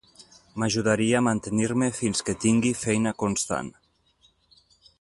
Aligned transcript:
M'ajudaria 0.61 1.19
a 1.19 1.23
mantenir-me 1.27 1.91
fins 1.99 2.25
que 2.29 2.35
tingui 2.45 2.73
feina 2.85 3.13
constant. 3.25 3.73